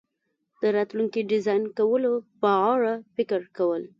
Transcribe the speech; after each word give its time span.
د 0.61 0.63
راتلونکي 0.75 1.21
ډیزاین 1.31 1.63
کولو 1.77 2.13
په 2.41 2.51
اړه 2.73 2.93
فکر 3.15 3.41
کول 3.57 3.83